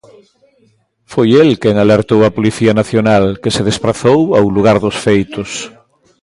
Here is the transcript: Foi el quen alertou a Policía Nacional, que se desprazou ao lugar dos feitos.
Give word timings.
Foi 1.11 1.27
el 1.43 1.49
quen 1.61 1.75
alertou 1.79 2.19
a 2.23 2.33
Policía 2.37 2.71
Nacional, 2.81 3.23
que 3.41 3.53
se 3.55 3.65
desprazou 3.69 4.19
ao 4.37 4.47
lugar 4.55 4.77
dos 4.85 4.97
feitos. 5.05 5.49